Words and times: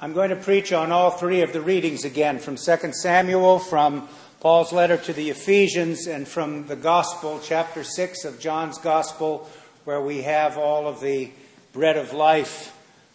I'm 0.00 0.12
going 0.12 0.30
to 0.30 0.36
preach 0.36 0.72
on 0.72 0.92
all 0.92 1.10
three 1.10 1.40
of 1.40 1.52
the 1.52 1.60
readings 1.60 2.04
again 2.04 2.38
from 2.38 2.54
2 2.54 2.92
Samuel, 2.92 3.58
from 3.58 4.08
Paul's 4.38 4.72
letter 4.72 4.96
to 4.96 5.12
the 5.12 5.30
Ephesians, 5.30 6.06
and 6.06 6.28
from 6.28 6.68
the 6.68 6.76
Gospel, 6.76 7.40
chapter 7.42 7.82
6 7.82 8.24
of 8.24 8.38
John's 8.38 8.78
Gospel, 8.78 9.50
where 9.82 10.00
we 10.00 10.22
have 10.22 10.56
all 10.56 10.86
of 10.86 11.00
the 11.00 11.32
bread 11.72 11.96
of 11.96 12.12
life 12.12 12.72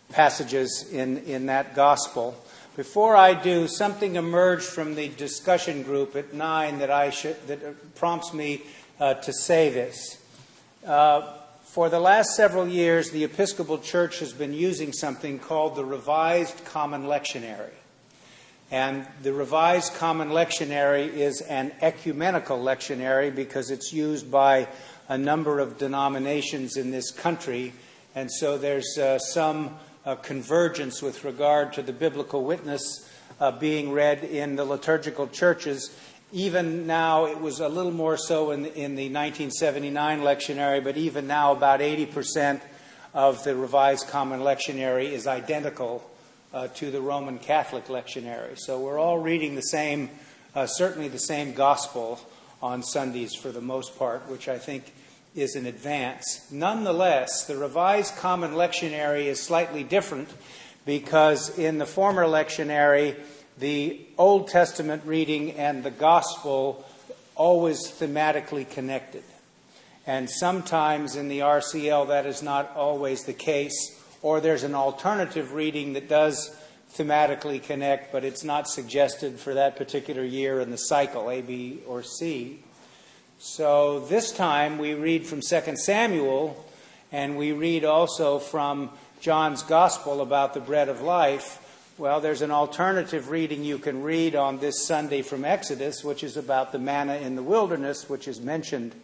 passages 0.10 0.90
in, 0.92 1.20
in 1.20 1.46
that 1.46 1.74
Gospel. 1.74 2.36
Before 2.76 3.16
I 3.16 3.34
do, 3.34 3.70
something 3.70 4.18
emerged 4.18 4.66
from 4.66 4.96
the 4.96 5.08
discussion 5.08 5.84
group 5.84 6.18
at 6.18 6.34
9 6.34 6.80
that, 6.80 6.92
I 6.92 7.12
should, 7.12 7.48
that 7.48 7.96
prompts 7.96 8.34
me 8.34 8.62
uh, 9.00 9.14
to 9.14 9.32
say 9.32 9.70
this. 9.70 10.22
Uh, 10.86 11.38
for 11.74 11.90
the 11.90 12.00
last 12.00 12.36
several 12.36 12.68
years, 12.68 13.10
the 13.10 13.24
Episcopal 13.24 13.80
Church 13.80 14.20
has 14.20 14.32
been 14.32 14.54
using 14.54 14.94
something 14.94 15.40
called 15.40 15.76
the 15.76 15.84
Revised 15.84 16.64
Common 16.66 17.06
Lectionary. 17.06 17.74
And 18.70 19.08
the 19.24 19.34
Revised 19.34 19.96
Common 19.96 20.30
Lectionary 20.30 21.12
is 21.12 21.42
an 21.42 21.72
ecumenical 21.82 22.60
lectionary 22.60 23.36
because 23.36 23.72
it's 23.72 23.92
used 23.92 24.30
by 24.30 24.68
a 25.10 25.18
number 25.18 25.60
of 25.60 25.80
denominations 25.80 26.78
in 26.78 26.92
this 26.92 27.10
country. 27.10 27.74
And 28.14 28.32
so 28.32 28.60
there's 28.60 29.00
uh, 29.00 29.18
some 29.18 29.76
uh, 30.06 30.14
convergence 30.14 31.02
with 31.02 31.24
regard 31.24 31.74
to 31.74 31.82
the 31.82 31.92
biblical 31.92 32.44
witness 32.44 33.10
uh, 33.40 33.50
being 33.50 33.92
read 33.92 34.24
in 34.24 34.58
the 34.58 34.64
liturgical 34.64 35.28
churches 35.28 35.90
even 36.34 36.88
now, 36.88 37.28
it 37.28 37.40
was 37.40 37.60
a 37.60 37.70
little 37.70 37.92
more 37.92 38.18
so 38.18 38.50
in, 38.50 38.66
in 38.66 38.96
the 38.96 39.08
1979 39.08 40.22
lectionary, 40.22 40.84
but 40.84 40.98
even 40.98 41.28
now, 41.28 41.52
about 41.52 41.80
80% 41.80 42.60
of 43.14 43.44
the 43.44 43.56
Revised 43.56 44.08
Common 44.08 44.40
Lectionary 44.40 45.12
is 45.12 45.28
identical 45.28 46.04
uh, 46.52 46.70
to 46.70 46.90
the 46.90 47.00
Roman 47.00 47.38
Catholic 47.38 47.86
lectionary. 47.86 48.58
So 48.58 48.80
we're 48.80 48.98
all 48.98 49.20
reading 49.20 49.54
the 49.54 49.62
same, 49.62 50.10
uh, 50.56 50.66
certainly 50.66 51.08
the 51.08 51.20
same 51.20 51.54
gospel 51.54 52.20
on 52.64 52.82
Sundays 52.82 53.36
for 53.36 53.52
the 53.52 53.62
most 53.62 53.98
part, 54.00 54.28
which 54.28 54.48
I 54.48 54.58
think 54.58 54.92
is 55.36 55.56
an 55.56 55.68
advance. 55.68 56.48
Nonetheless, 56.52 57.46
the 57.46 57.58
Revised 57.58 58.16
Common 58.16 58.54
Lectionary 58.54 59.26
is 59.26 59.40
slightly 59.40 59.84
different 59.84 60.30
because 60.84 61.56
in 61.60 61.78
the 61.78 61.86
former 61.86 62.26
lectionary, 62.26 63.20
the 63.58 64.02
Old 64.18 64.48
Testament 64.48 65.04
reading 65.06 65.52
and 65.52 65.84
the 65.84 65.92
gospel 65.92 66.86
always 67.36 67.92
thematically 67.92 68.70
connected. 68.70 69.24
And 70.06 70.30
sometimes 70.30 71.16
in 71.16 71.30
the 71.30 71.40
RCL, 71.40 72.08
that 72.10 72.26
is 72.26 72.44
not 72.44 72.76
always 72.76 73.24
the 73.24 73.34
case, 73.34 74.00
or 74.22 74.42
there's 74.42 74.64
an 74.64 74.76
alternative 74.76 75.54
reading 75.54 75.94
that 75.94 76.10
does 76.10 76.56
thematically 76.96 77.62
connect, 77.62 78.12
but 78.12 78.24
it's 78.24 78.44
not 78.44 78.68
suggested 78.68 79.40
for 79.40 79.54
that 79.54 79.76
particular 79.76 80.24
year 80.24 80.60
in 80.60 80.72
the 80.72 80.78
cycle, 80.78 81.30
A, 81.30 81.42
B, 81.42 81.80
or 81.88 82.04
C. 82.04 82.60
So 83.40 84.00
this 84.02 84.32
time 84.32 84.78
we 84.78 84.94
read 84.94 85.26
from 85.26 85.42
2 85.42 85.76
Samuel, 85.76 86.66
and 87.12 87.38
we 87.38 87.52
read 87.52 87.86
also 87.86 88.40
from 88.40 88.90
John's 89.22 89.64
Gospel 89.64 90.22
about 90.22 90.54
the 90.54 90.60
bread 90.60 90.90
of 90.90 91.02
life. 91.02 91.60
Well, 91.96 92.22
there's 92.22 92.42
an 92.42 92.50
alternative 92.50 93.30
reading 93.30 93.64
you 93.64 93.78
can 93.78 94.02
read 94.02 94.36
on 94.36 94.58
this 94.58 94.84
Sunday 94.84 95.22
from 95.22 95.46
Exodus, 95.46 96.04
which 96.04 96.24
is 96.24 96.38
about 96.38 96.72
the 96.72 96.80
manna 96.80 97.18
in 97.18 97.36
the 97.36 97.44
wilderness, 97.44 98.10
which 98.10 98.28
is 98.28 98.42
mentioned 98.42 98.96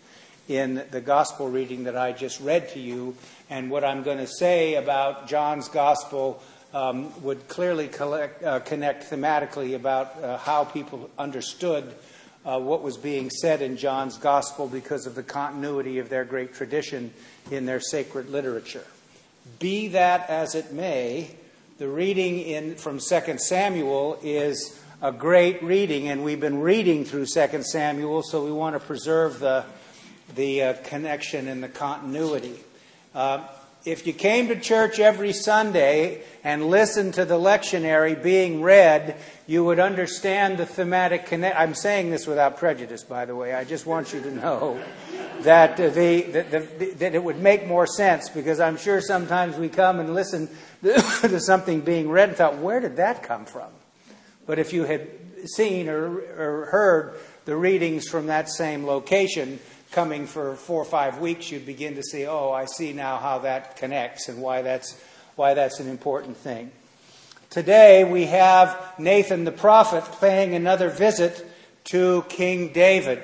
in 0.47 0.83
the 0.89 0.99
gospel 0.99 1.51
reading 1.51 1.83
that 1.83 1.95
I 1.95 2.13
just 2.13 2.41
read 2.41 2.69
to 2.69 2.79
you. 2.79 3.15
And 3.47 3.69
what 3.69 3.83
I'm 3.83 4.01
going 4.01 4.17
to 4.17 4.25
say 4.25 4.73
about 4.73 5.27
John's 5.27 5.69
gospel 5.69 6.41
um, 6.73 7.13
would 7.21 7.47
clearly 7.47 7.89
collect, 7.89 8.43
uh, 8.43 8.59
connect 8.61 9.11
thematically 9.11 9.75
about 9.75 10.23
uh, 10.23 10.37
how 10.39 10.63
people 10.63 11.11
understood 11.19 11.93
uh, 12.43 12.59
what 12.59 12.81
was 12.81 12.97
being 12.97 13.29
said 13.29 13.61
in 13.61 13.77
John's 13.77 14.17
gospel 14.17 14.67
because 14.67 15.05
of 15.05 15.13
the 15.13 15.21
continuity 15.21 15.99
of 15.99 16.09
their 16.09 16.25
great 16.25 16.55
tradition 16.55 17.13
in 17.51 17.67
their 17.67 17.79
sacred 17.79 18.31
literature. 18.31 18.87
Be 19.59 19.89
that 19.89 20.27
as 20.27 20.55
it 20.55 20.73
may, 20.73 21.35
the 21.79 21.87
reading 21.87 22.41
in, 22.41 22.75
from 22.75 22.99
2 22.99 23.37
Samuel 23.37 24.19
is 24.21 24.77
a 25.01 25.13
great 25.13 25.63
reading, 25.63 26.09
and 26.09 26.25
we've 26.25 26.41
been 26.41 26.59
reading 26.59 27.05
through 27.05 27.25
2 27.25 27.63
Samuel, 27.63 28.21
so 28.21 28.43
we 28.43 28.51
want 28.51 28.75
to 28.75 28.81
preserve 28.81 29.39
the, 29.39 29.63
the 30.35 30.61
uh, 30.61 30.73
connection 30.83 31.47
and 31.47 31.63
the 31.63 31.69
continuity. 31.69 32.59
Uh, 33.15 33.47
if 33.85 34.05
you 34.05 34.11
came 34.11 34.49
to 34.49 34.59
church 34.59 34.99
every 34.99 35.31
Sunday 35.31 36.21
and 36.43 36.67
listened 36.67 37.13
to 37.13 37.23
the 37.23 37.39
lectionary 37.39 38.21
being 38.21 38.61
read, 38.61 39.15
you 39.47 39.63
would 39.63 39.79
understand 39.79 40.57
the 40.57 40.65
thematic 40.65 41.27
connect. 41.27 41.57
I'm 41.57 41.75
saying 41.75 42.09
this 42.09 42.27
without 42.27 42.57
prejudice, 42.57 43.05
by 43.05 43.23
the 43.23 43.37
way. 43.37 43.53
I 43.53 43.63
just 43.63 43.85
want 43.85 44.11
you 44.11 44.19
to 44.19 44.31
know 44.31 44.83
that, 45.43 45.77
the, 45.77 46.93
that 46.97 47.15
it 47.15 47.23
would 47.23 47.39
make 47.39 47.67
more 47.67 47.87
sense 47.87 48.29
because 48.29 48.59
I'm 48.59 48.77
sure 48.77 49.01
sometimes 49.01 49.57
we 49.57 49.69
come 49.69 49.99
and 49.99 50.13
listen 50.13 50.49
to 50.81 51.39
something 51.39 51.81
being 51.81 52.09
read 52.09 52.29
and 52.29 52.37
thought, 52.37 52.57
where 52.57 52.79
did 52.79 52.97
that 52.97 53.23
come 53.23 53.45
from? 53.45 53.69
But 54.45 54.59
if 54.59 54.73
you 54.73 54.83
had 54.83 55.07
seen 55.45 55.89
or, 55.89 56.05
or 56.07 56.65
heard 56.71 57.19
the 57.45 57.55
readings 57.55 58.07
from 58.07 58.27
that 58.27 58.49
same 58.49 58.85
location 58.85 59.59
coming 59.91 60.27
for 60.27 60.55
four 60.55 60.81
or 60.81 60.85
five 60.85 61.19
weeks, 61.19 61.51
you'd 61.51 61.65
begin 61.65 61.95
to 61.95 62.03
see, 62.03 62.25
oh, 62.25 62.51
I 62.51 62.65
see 62.65 62.93
now 62.93 63.17
how 63.17 63.39
that 63.39 63.77
connects 63.77 64.29
and 64.29 64.41
why 64.41 64.61
that's, 64.61 65.01
why 65.35 65.53
that's 65.53 65.79
an 65.79 65.89
important 65.89 66.37
thing. 66.37 66.71
Today 67.49 68.03
we 68.03 68.25
have 68.25 68.77
Nathan 68.99 69.43
the 69.43 69.51
prophet 69.51 70.03
paying 70.19 70.53
another 70.53 70.89
visit 70.89 71.45
to 71.85 72.23
King 72.29 72.71
David. 72.73 73.21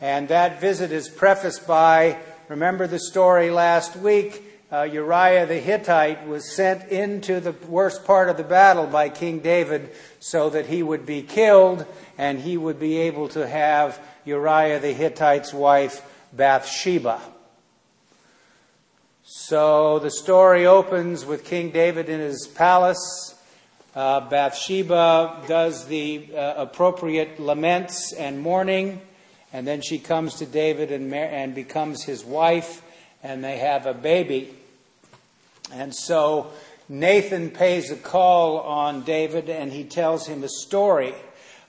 And 0.00 0.28
that 0.28 0.60
visit 0.60 0.92
is 0.92 1.08
prefaced 1.08 1.66
by, 1.66 2.18
remember 2.48 2.86
the 2.86 2.98
story 2.98 3.50
last 3.50 3.96
week, 3.96 4.42
uh, 4.72 4.82
Uriah 4.82 5.46
the 5.46 5.58
Hittite 5.58 6.26
was 6.28 6.54
sent 6.54 6.90
into 6.90 7.40
the 7.40 7.52
worst 7.66 8.04
part 8.04 8.28
of 8.28 8.36
the 8.36 8.44
battle 8.44 8.86
by 8.86 9.08
King 9.08 9.40
David 9.40 9.90
so 10.20 10.48
that 10.50 10.66
he 10.66 10.82
would 10.82 11.04
be 11.04 11.22
killed 11.22 11.84
and 12.16 12.38
he 12.38 12.56
would 12.56 12.78
be 12.78 12.98
able 12.98 13.28
to 13.30 13.46
have 13.46 14.00
Uriah 14.24 14.78
the 14.78 14.92
Hittite's 14.92 15.52
wife, 15.52 16.02
Bathsheba. 16.32 17.20
So 19.24 19.98
the 19.98 20.10
story 20.10 20.66
opens 20.66 21.24
with 21.24 21.44
King 21.44 21.70
David 21.70 22.08
in 22.08 22.20
his 22.20 22.46
palace. 22.46 23.34
Uh, 23.94 24.20
Bathsheba 24.20 25.42
does 25.48 25.86
the 25.86 26.28
uh, 26.34 26.62
appropriate 26.62 27.40
laments 27.40 28.12
and 28.12 28.40
mourning. 28.40 29.00
And 29.52 29.66
then 29.66 29.82
she 29.82 29.98
comes 29.98 30.36
to 30.36 30.46
David 30.46 30.92
and, 30.92 31.12
and 31.12 31.54
becomes 31.54 32.04
his 32.04 32.24
wife, 32.24 32.82
and 33.22 33.42
they 33.42 33.58
have 33.58 33.86
a 33.86 33.94
baby. 33.94 34.54
And 35.72 35.94
so 35.94 36.52
Nathan 36.88 37.50
pays 37.50 37.90
a 37.90 37.96
call 37.96 38.60
on 38.60 39.02
David, 39.02 39.48
and 39.48 39.72
he 39.72 39.84
tells 39.84 40.26
him 40.26 40.44
a 40.44 40.48
story 40.48 41.14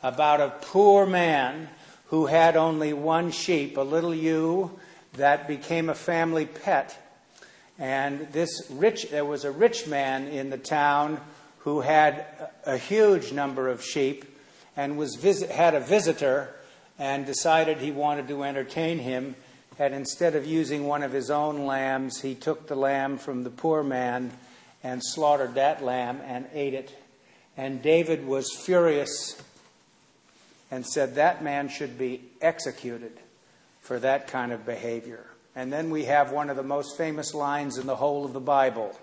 about 0.03 0.41
a 0.41 0.53
poor 0.61 1.05
man 1.05 1.69
who 2.07 2.25
had 2.25 2.57
only 2.57 2.93
one 2.93 3.31
sheep, 3.31 3.77
a 3.77 3.81
little 3.81 4.13
ewe 4.13 4.71
that 5.13 5.47
became 5.47 5.89
a 5.89 5.95
family 5.95 6.45
pet. 6.45 6.97
And 7.79 8.31
this 8.31 8.49
rich, 8.69 9.09
there 9.09 9.25
was 9.25 9.43
a 9.43 9.51
rich 9.51 9.87
man 9.87 10.27
in 10.27 10.49
the 10.49 10.57
town 10.57 11.19
who 11.59 11.81
had 11.81 12.25
a 12.65 12.77
huge 12.77 13.31
number 13.31 13.69
of 13.69 13.83
sheep 13.83 14.25
and 14.75 14.97
was 14.97 15.15
had 15.49 15.75
a 15.75 15.79
visitor 15.79 16.53
and 17.01 17.25
decided 17.25 17.79
he 17.79 17.91
wanted 17.91 18.27
to 18.27 18.43
entertain 18.43 18.99
him. 18.99 19.35
And 19.79 19.91
instead 19.91 20.35
of 20.35 20.45
using 20.45 20.85
one 20.85 21.01
of 21.01 21.11
his 21.11 21.31
own 21.31 21.65
lambs, 21.65 22.21
he 22.21 22.35
took 22.35 22.67
the 22.67 22.75
lamb 22.75 23.17
from 23.17 23.43
the 23.43 23.49
poor 23.49 23.81
man 23.81 24.31
and 24.83 25.01
slaughtered 25.03 25.55
that 25.55 25.83
lamb 25.83 26.21
and 26.23 26.45
ate 26.53 26.75
it. 26.75 26.95
And 27.57 27.81
David 27.81 28.27
was 28.27 28.53
furious 28.53 29.41
and 30.69 30.85
said 30.85 31.15
that 31.15 31.43
man 31.43 31.69
should 31.69 31.97
be 31.97 32.21
executed 32.39 33.13
for 33.81 33.97
that 33.99 34.27
kind 34.27 34.51
of 34.51 34.63
behavior. 34.63 35.25
And 35.55 35.73
then 35.73 35.89
we 35.89 36.05
have 36.05 36.31
one 36.31 36.51
of 36.51 36.55
the 36.55 36.61
most 36.61 36.97
famous 36.97 37.33
lines 37.33 37.79
in 37.79 37.87
the 37.87 37.95
whole 37.95 38.25
of 38.25 38.33
the 38.33 38.39
Bible 38.39 38.95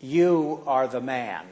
You 0.00 0.64
are 0.66 0.88
the 0.88 1.00
man 1.00 1.46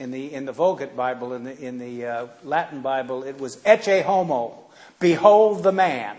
in 0.00 0.10
the, 0.10 0.32
in 0.32 0.46
the 0.46 0.52
Vulgate 0.52 0.96
Bible, 0.96 1.34
in 1.34 1.44
the, 1.44 1.60
in 1.60 1.78
the 1.78 2.06
uh, 2.06 2.26
Latin 2.42 2.80
Bible, 2.80 3.22
it 3.22 3.38
was 3.38 3.58
ecce 3.58 4.02
homo, 4.02 4.58
behold 4.98 5.62
the 5.62 5.72
man. 5.72 6.16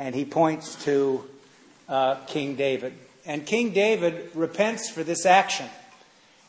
And 0.00 0.16
he 0.16 0.24
points 0.24 0.74
to 0.84 1.24
uh, 1.88 2.16
King 2.26 2.56
David. 2.56 2.94
And 3.24 3.46
King 3.46 3.72
David 3.72 4.30
repents 4.34 4.90
for 4.90 5.04
this 5.04 5.24
action. 5.24 5.68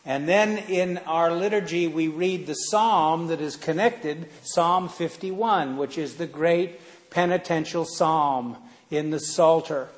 And 0.03 0.27
then 0.27 0.57
in 0.57 0.97
our 0.99 1.31
liturgy, 1.31 1.87
we 1.87 2.07
read 2.07 2.47
the 2.47 2.55
psalm 2.55 3.27
that 3.27 3.39
is 3.39 3.55
connected, 3.55 4.27
Psalm 4.41 4.89
51, 4.89 5.77
which 5.77 5.99
is 5.99 6.15
the 6.15 6.25
great 6.25 6.81
penitential 7.11 7.85
psalm 7.85 8.57
in 8.89 9.11
the 9.11 9.19
Psalter. 9.19 9.89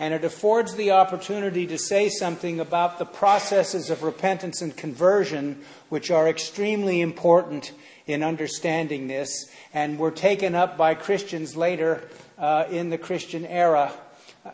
And 0.00 0.14
it 0.14 0.24
affords 0.24 0.74
the 0.76 0.92
opportunity 0.92 1.66
to 1.66 1.76
say 1.76 2.08
something 2.08 2.58
about 2.58 2.98
the 2.98 3.04
processes 3.04 3.90
of 3.90 4.02
repentance 4.02 4.62
and 4.62 4.74
conversion, 4.74 5.62
which 5.90 6.10
are 6.10 6.26
extremely 6.26 7.02
important 7.02 7.72
in 8.06 8.22
understanding 8.22 9.08
this, 9.08 9.50
and 9.74 9.98
were 9.98 10.10
taken 10.10 10.54
up 10.54 10.78
by 10.78 10.94
Christians 10.94 11.54
later 11.54 12.08
uh, 12.38 12.64
in 12.70 12.88
the 12.88 12.96
Christian 12.96 13.44
era. 13.44 13.92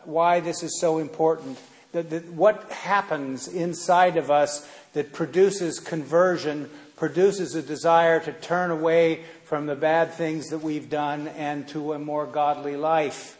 Why 0.03 0.41
this 0.41 0.63
is 0.63 0.81
so 0.81 0.97
important. 0.97 1.57
The, 1.93 2.03
the, 2.03 2.19
what 2.19 2.69
happens 2.69 3.47
inside 3.47 4.17
of 4.17 4.29
us 4.29 4.67
that 4.91 5.13
produces 5.13 5.79
conversion, 5.79 6.69
produces 6.97 7.55
a 7.55 7.61
desire 7.61 8.19
to 8.19 8.33
turn 8.33 8.69
away 8.69 9.23
from 9.45 9.65
the 9.65 9.77
bad 9.77 10.13
things 10.13 10.49
that 10.49 10.59
we've 10.59 10.89
done 10.89 11.29
and 11.29 11.65
to 11.69 11.93
a 11.93 11.99
more 11.99 12.25
godly 12.25 12.75
life. 12.75 13.37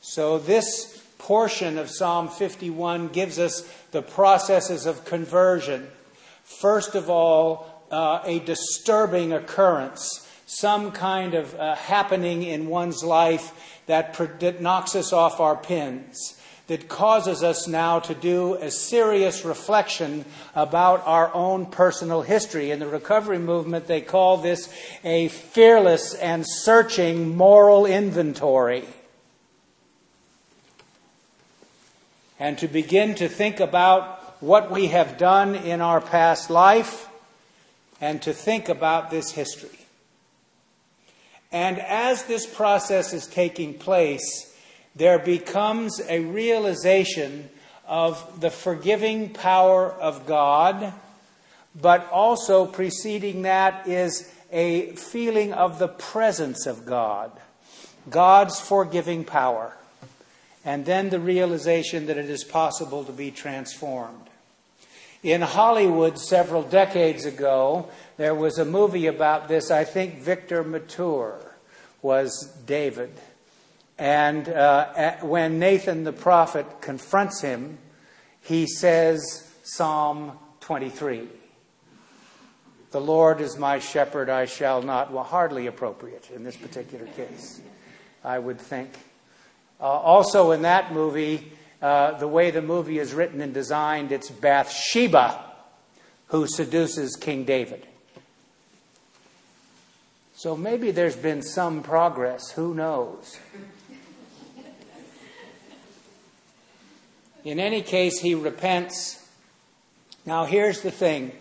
So, 0.00 0.38
this 0.38 1.02
portion 1.18 1.78
of 1.78 1.90
Psalm 1.90 2.28
51 2.28 3.08
gives 3.08 3.38
us 3.38 3.68
the 3.90 4.02
processes 4.02 4.86
of 4.86 5.04
conversion. 5.04 5.88
First 6.44 6.94
of 6.94 7.10
all, 7.10 7.84
uh, 7.90 8.20
a 8.24 8.38
disturbing 8.40 9.32
occurrence, 9.32 10.28
some 10.46 10.92
kind 10.92 11.34
of 11.34 11.54
uh, 11.54 11.74
happening 11.74 12.42
in 12.42 12.68
one's 12.68 13.02
life 13.02 13.80
that, 13.86 14.14
that 14.40 14.60
knocks 14.60 14.94
us 14.94 15.12
off 15.12 15.40
our 15.40 15.56
pins, 15.56 16.40
that 16.66 16.88
causes 16.88 17.42
us 17.42 17.68
now 17.68 18.00
to 18.00 18.14
do 18.14 18.54
a 18.54 18.70
serious 18.70 19.44
reflection 19.44 20.24
about 20.54 21.02
our 21.06 21.32
own 21.34 21.66
personal 21.66 22.22
history. 22.22 22.70
In 22.70 22.80
the 22.80 22.88
recovery 22.88 23.38
movement, 23.38 23.86
they 23.86 24.00
call 24.00 24.36
this 24.36 24.72
a 25.04 25.28
fearless 25.28 26.14
and 26.14 26.44
searching 26.46 27.36
moral 27.36 27.86
inventory. 27.86 28.84
And 32.38 32.58
to 32.58 32.68
begin 32.68 33.14
to 33.16 33.28
think 33.28 33.60
about 33.60 34.42
what 34.42 34.70
we 34.70 34.88
have 34.88 35.16
done 35.16 35.54
in 35.54 35.80
our 35.80 36.00
past 36.00 36.50
life 36.50 37.08
and 38.00 38.20
to 38.22 38.32
think 38.32 38.68
about 38.68 39.10
this 39.10 39.32
history. 39.32 39.78
And 41.50 41.78
as 41.78 42.24
this 42.24 42.46
process 42.46 43.14
is 43.14 43.26
taking 43.26 43.74
place, 43.74 44.54
there 44.94 45.18
becomes 45.18 46.00
a 46.08 46.20
realization 46.20 47.48
of 47.86 48.40
the 48.40 48.50
forgiving 48.50 49.30
power 49.30 49.90
of 49.90 50.26
God, 50.26 50.92
but 51.80 52.10
also 52.10 52.66
preceding 52.66 53.42
that 53.42 53.86
is 53.86 54.30
a 54.52 54.90
feeling 54.92 55.52
of 55.52 55.78
the 55.78 55.88
presence 55.88 56.66
of 56.66 56.84
God, 56.84 57.30
God's 58.10 58.60
forgiving 58.60 59.24
power 59.24 59.76
and 60.66 60.84
then 60.84 61.10
the 61.10 61.20
realization 61.20 62.06
that 62.06 62.18
it 62.18 62.28
is 62.28 62.42
possible 62.42 63.04
to 63.04 63.12
be 63.12 63.30
transformed. 63.30 64.28
In 65.22 65.40
Hollywood, 65.40 66.18
several 66.18 66.62
decades 66.62 67.24
ago, 67.24 67.88
there 68.16 68.34
was 68.34 68.58
a 68.58 68.64
movie 68.64 69.06
about 69.06 69.46
this. 69.46 69.70
I 69.70 69.84
think 69.84 70.18
Victor 70.18 70.64
Mature 70.64 71.38
was 72.02 72.52
David. 72.66 73.12
And 73.96 74.48
uh, 74.48 75.16
when 75.22 75.60
Nathan 75.60 76.02
the 76.02 76.12
prophet 76.12 76.66
confronts 76.80 77.40
him, 77.40 77.78
he 78.42 78.66
says 78.66 79.48
Psalm 79.62 80.32
23. 80.60 81.28
The 82.90 83.00
Lord 83.00 83.40
is 83.40 83.56
my 83.56 83.78
shepherd, 83.78 84.28
I 84.28 84.46
shall 84.46 84.82
not. 84.82 85.12
Well, 85.12 85.24
hardly 85.24 85.68
appropriate 85.68 86.28
in 86.34 86.42
this 86.42 86.56
particular 86.56 87.06
case, 87.06 87.60
I 88.24 88.40
would 88.40 88.60
think. 88.60 88.90
Uh, 89.80 89.84
also, 89.84 90.52
in 90.52 90.62
that 90.62 90.92
movie, 90.92 91.52
uh, 91.82 92.12
the 92.18 92.28
way 92.28 92.50
the 92.50 92.62
movie 92.62 92.98
is 92.98 93.12
written 93.12 93.40
and 93.40 93.52
designed, 93.52 94.12
it's 94.12 94.30
Bathsheba 94.30 95.42
who 96.28 96.46
seduces 96.46 97.16
King 97.16 97.44
David. 97.44 97.86
So 100.34 100.56
maybe 100.56 100.90
there's 100.90 101.16
been 101.16 101.42
some 101.42 101.82
progress. 101.82 102.50
Who 102.50 102.74
knows? 102.74 103.38
In 107.44 107.60
any 107.60 107.80
case, 107.80 108.18
he 108.18 108.34
repents. 108.34 109.24
Now, 110.24 110.44
here's 110.44 110.80
the 110.80 110.90
thing 110.90 111.32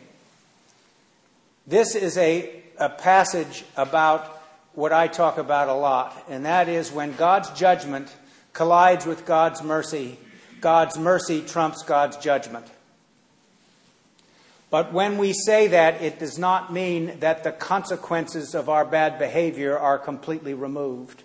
this 1.66 1.96
is 1.96 2.18
a, 2.18 2.62
a 2.78 2.90
passage 2.90 3.66
about 3.76 4.44
what 4.74 4.94
I 4.94 5.08
talk 5.08 5.40
about 5.40 5.68
a 5.68 5.74
lot, 5.74 6.26
and 6.30 6.46
that 6.46 6.70
is 6.70 6.92
when 6.92 7.16
God's 7.16 7.50
judgment 7.52 8.14
collides 8.56 9.06
with 9.06 9.26
God's 9.26 9.62
mercy, 9.62 10.18
God's 10.62 10.98
mercy 10.98 11.42
trumps 11.42 11.84
God's 11.84 12.18
judgment. 12.18 12.66
But 14.72 14.92
when 14.92 15.20
we 15.20 15.34
say 15.34 15.68
that, 15.68 16.02
it 16.02 16.18
does 16.18 16.40
not 16.40 16.74
mean 16.74 17.20
that 17.20 17.44
the 17.44 17.52
consequences 17.52 18.56
of 18.56 18.68
our 18.68 18.84
bad 18.84 19.20
behavior 19.20 19.78
are 19.78 20.00
completely 20.00 20.56
removed. 20.56 21.24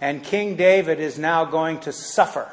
And 0.00 0.22
King 0.22 0.56
David 0.56 1.00
is 1.00 1.18
now 1.18 1.44
going 1.44 1.80
to 1.80 1.92
suffer 1.92 2.52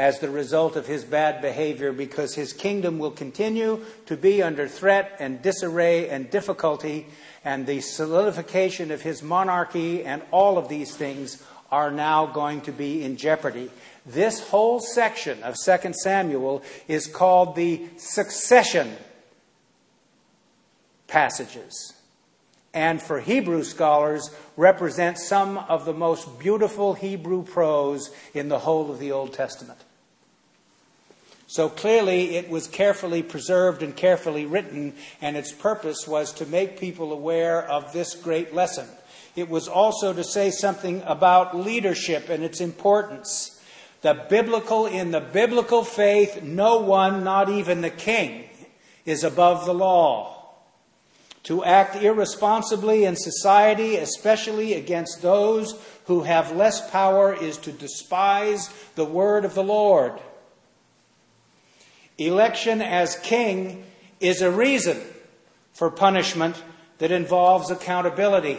as 0.00 0.18
the 0.18 0.30
result 0.30 0.76
of 0.76 0.86
his 0.86 1.04
bad 1.04 1.42
behavior 1.42 1.92
because 1.92 2.34
his 2.34 2.54
kingdom 2.54 2.98
will 2.98 3.10
continue 3.10 3.84
to 4.06 4.16
be 4.16 4.42
under 4.42 4.66
threat 4.66 5.14
and 5.18 5.42
disarray 5.42 6.08
and 6.08 6.30
difficulty 6.30 7.06
and 7.44 7.66
the 7.66 7.82
solidification 7.82 8.90
of 8.92 9.02
his 9.02 9.22
monarchy 9.22 10.02
and 10.02 10.22
all 10.30 10.56
of 10.56 10.70
these 10.70 10.96
things 10.96 11.44
are 11.70 11.90
now 11.90 12.24
going 12.24 12.62
to 12.62 12.72
be 12.72 13.04
in 13.04 13.18
jeopardy. 13.18 13.70
This 14.06 14.40
whole 14.48 14.80
section 14.80 15.42
of 15.42 15.54
2 15.62 15.92
Samuel 15.92 16.62
is 16.88 17.06
called 17.06 17.54
the 17.54 17.86
succession 17.98 18.96
passages. 21.08 21.92
And 22.72 23.02
for 23.02 23.20
Hebrew 23.20 23.64
scholars, 23.64 24.34
represent 24.56 25.18
some 25.18 25.58
of 25.58 25.84
the 25.84 25.92
most 25.92 26.38
beautiful 26.38 26.94
Hebrew 26.94 27.42
prose 27.42 28.10
in 28.32 28.48
the 28.48 28.60
whole 28.60 28.90
of 28.90 28.98
the 28.98 29.12
Old 29.12 29.34
Testament. 29.34 29.78
So 31.50 31.68
clearly, 31.68 32.36
it 32.36 32.48
was 32.48 32.68
carefully 32.68 33.24
preserved 33.24 33.82
and 33.82 33.96
carefully 33.96 34.46
written, 34.46 34.94
and 35.20 35.36
its 35.36 35.50
purpose 35.50 36.06
was 36.06 36.32
to 36.34 36.46
make 36.46 36.78
people 36.78 37.12
aware 37.12 37.68
of 37.68 37.92
this 37.92 38.14
great 38.14 38.54
lesson. 38.54 38.86
It 39.34 39.48
was 39.48 39.66
also 39.66 40.12
to 40.12 40.22
say 40.22 40.52
something 40.52 41.02
about 41.04 41.56
leadership 41.56 42.28
and 42.28 42.44
its 42.44 42.60
importance. 42.60 43.60
The 44.02 44.14
biblical, 44.30 44.86
in 44.86 45.10
the 45.10 45.20
biblical 45.20 45.82
faith, 45.82 46.40
no 46.40 46.78
one, 46.78 47.24
not 47.24 47.48
even 47.48 47.80
the 47.80 47.90
king, 47.90 48.48
is 49.04 49.24
above 49.24 49.66
the 49.66 49.74
law. 49.74 50.54
To 51.44 51.64
act 51.64 51.96
irresponsibly 51.96 53.04
in 53.04 53.16
society, 53.16 53.96
especially 53.96 54.74
against 54.74 55.20
those 55.20 55.74
who 56.04 56.22
have 56.22 56.54
less 56.54 56.88
power, 56.92 57.34
is 57.34 57.56
to 57.56 57.72
despise 57.72 58.72
the 58.94 59.04
word 59.04 59.44
of 59.44 59.54
the 59.54 59.64
Lord. 59.64 60.12
Election 62.20 62.82
as 62.82 63.16
king 63.16 63.82
is 64.20 64.42
a 64.42 64.50
reason 64.50 65.00
for 65.72 65.90
punishment 65.90 66.62
that 66.98 67.10
involves 67.10 67.70
accountability. 67.70 68.58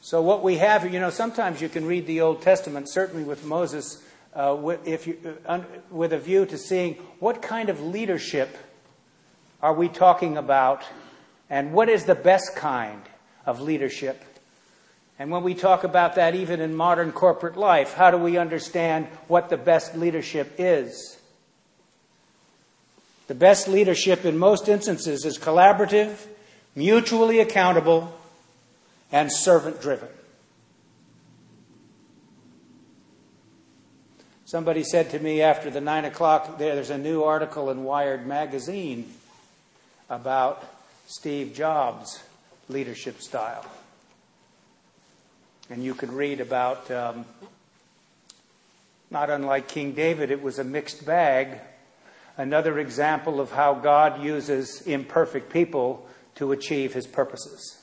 So, 0.00 0.22
what 0.22 0.44
we 0.44 0.58
have, 0.58 0.92
you 0.92 1.00
know, 1.00 1.10
sometimes 1.10 1.60
you 1.60 1.68
can 1.68 1.86
read 1.86 2.06
the 2.06 2.20
Old 2.20 2.40
Testament, 2.40 2.88
certainly 2.88 3.24
with 3.24 3.44
Moses, 3.44 4.00
uh, 4.32 4.56
with, 4.56 4.86
you, 5.06 5.38
uh, 5.46 5.62
with 5.90 6.12
a 6.12 6.18
view 6.18 6.46
to 6.46 6.56
seeing 6.56 6.94
what 7.18 7.42
kind 7.42 7.68
of 7.68 7.82
leadership 7.82 8.56
are 9.60 9.74
we 9.74 9.88
talking 9.88 10.36
about 10.36 10.84
and 11.50 11.72
what 11.72 11.88
is 11.88 12.04
the 12.04 12.14
best 12.14 12.54
kind 12.54 13.02
of 13.44 13.60
leadership. 13.60 14.22
And 15.18 15.30
when 15.30 15.44
we 15.44 15.54
talk 15.54 15.84
about 15.84 16.16
that, 16.16 16.34
even 16.34 16.60
in 16.60 16.74
modern 16.74 17.12
corporate 17.12 17.56
life, 17.56 17.94
how 17.94 18.10
do 18.10 18.16
we 18.16 18.36
understand 18.36 19.06
what 19.28 19.48
the 19.48 19.56
best 19.56 19.96
leadership 19.96 20.54
is? 20.58 21.18
The 23.26 23.34
best 23.34 23.68
leadership 23.68 24.24
in 24.24 24.36
most 24.36 24.68
instances 24.68 25.24
is 25.24 25.38
collaborative, 25.38 26.26
mutually 26.74 27.40
accountable, 27.40 28.12
and 29.12 29.32
servant 29.32 29.80
driven. 29.80 30.08
Somebody 34.44 34.84
said 34.84 35.10
to 35.10 35.18
me 35.18 35.40
after 35.40 35.70
the 35.70 35.80
nine 35.80 36.04
o'clock, 36.04 36.58
there's 36.58 36.90
a 36.90 36.98
new 36.98 37.22
article 37.22 37.70
in 37.70 37.84
Wired 37.84 38.26
magazine 38.26 39.10
about 40.10 40.64
Steve 41.06 41.54
Jobs' 41.54 42.22
leadership 42.68 43.22
style. 43.22 43.64
And 45.70 45.82
you 45.82 45.94
could 45.94 46.12
read 46.12 46.40
about, 46.40 46.90
um, 46.90 47.24
not 49.10 49.30
unlike 49.30 49.66
King 49.66 49.92
David, 49.92 50.30
it 50.30 50.42
was 50.42 50.58
a 50.58 50.64
mixed 50.64 51.06
bag. 51.06 51.60
another 52.36 52.78
example 52.78 53.40
of 53.40 53.52
how 53.52 53.74
God 53.74 54.22
uses 54.22 54.82
imperfect 54.82 55.52
people 55.52 56.06
to 56.34 56.52
achieve 56.52 56.92
his 56.92 57.06
purposes. 57.06 57.78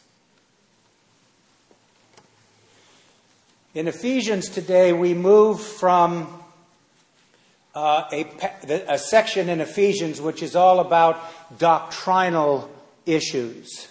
In 3.73 3.87
Ephesians 3.87 4.49
today, 4.49 4.91
we 4.91 5.13
move 5.13 5.61
from 5.61 6.27
uh, 7.73 8.03
a, 8.11 8.25
a 8.89 8.97
section 8.97 9.47
in 9.47 9.61
Ephesians 9.61 10.19
which 10.19 10.43
is 10.43 10.57
all 10.57 10.81
about 10.81 11.17
doctrinal 11.57 12.69
issues. 13.05 13.87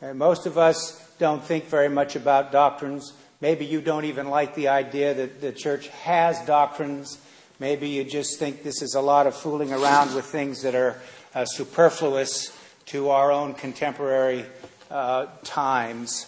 And 0.00 0.18
most 0.18 0.46
of 0.46 0.56
us 0.56 1.05
don't 1.18 1.42
think 1.42 1.64
very 1.66 1.88
much 1.88 2.16
about 2.16 2.52
doctrines. 2.52 3.12
Maybe 3.40 3.64
you 3.64 3.80
don't 3.80 4.04
even 4.04 4.28
like 4.28 4.54
the 4.54 4.68
idea 4.68 5.14
that 5.14 5.40
the 5.40 5.52
church 5.52 5.88
has 5.88 6.40
doctrines. 6.46 7.18
Maybe 7.58 7.88
you 7.88 8.04
just 8.04 8.38
think 8.38 8.62
this 8.62 8.82
is 8.82 8.94
a 8.94 9.00
lot 9.00 9.26
of 9.26 9.34
fooling 9.34 9.72
around 9.72 10.14
with 10.14 10.24
things 10.24 10.62
that 10.62 10.74
are 10.74 11.00
uh, 11.34 11.44
superfluous 11.44 12.56
to 12.86 13.10
our 13.10 13.32
own 13.32 13.54
contemporary 13.54 14.44
uh, 14.90 15.26
times. 15.42 16.26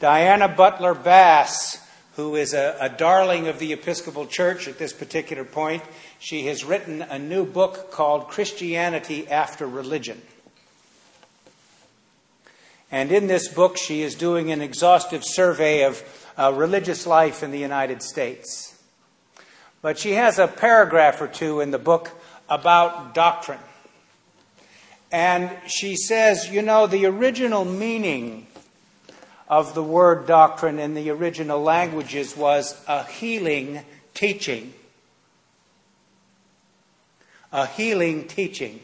Diana 0.00 0.48
Butler 0.48 0.94
Bass 0.94 1.84
who 2.16 2.36
is 2.36 2.54
a, 2.54 2.76
a, 2.80 2.88
darling 2.88 3.48
of 3.48 3.58
the 3.58 3.72
Episcopal 3.72 4.26
Church 4.26 4.68
at 4.68 4.78
this 4.78 4.92
particular 4.92 5.44
point. 5.44 5.82
She 6.18 6.46
has 6.46 6.64
written 6.64 7.02
a 7.02 7.18
new 7.18 7.44
book 7.44 7.90
called 7.90 8.28
Christianity 8.28 9.26
After 9.28 9.66
Religion. 9.66 10.22
And 12.94 13.10
in 13.10 13.26
this 13.26 13.48
book, 13.48 13.76
she 13.76 14.02
is 14.02 14.14
doing 14.14 14.52
an 14.52 14.62
exhaustive 14.62 15.24
survey 15.24 15.82
of 15.82 16.00
uh, 16.38 16.52
religious 16.52 17.08
life 17.08 17.42
in 17.42 17.50
the 17.50 17.58
United 17.58 18.04
States. 18.04 18.80
But 19.82 19.98
she 19.98 20.12
has 20.12 20.38
a 20.38 20.46
paragraph 20.46 21.20
or 21.20 21.26
two 21.26 21.58
in 21.58 21.72
the 21.72 21.78
book 21.80 22.12
about 22.48 23.12
doctrine. 23.12 23.58
And 25.10 25.50
she 25.66 25.96
says, 25.96 26.48
you 26.48 26.62
know, 26.62 26.86
the 26.86 27.06
original 27.06 27.64
meaning 27.64 28.46
of 29.48 29.74
the 29.74 29.82
word 29.82 30.28
doctrine 30.28 30.78
in 30.78 30.94
the 30.94 31.10
original 31.10 31.60
languages 31.60 32.36
was 32.36 32.80
a 32.86 33.02
healing 33.02 33.80
teaching. 34.14 34.72
A 37.50 37.66
healing 37.66 38.28
teaching. 38.28 38.78